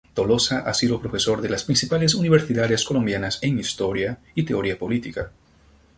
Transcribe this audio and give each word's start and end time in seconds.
Toloza 0.15 0.61
ha 0.61 0.73
sido 0.73 0.99
profesor 0.99 1.41
de 1.43 1.49
las 1.49 1.63
principales 1.65 2.15
universidades 2.15 2.83
colombianas 2.85 3.37
en 3.43 3.59
Historia 3.59 4.17
y 4.33 4.41
Teoría 4.41 4.79
Política. 4.79 5.29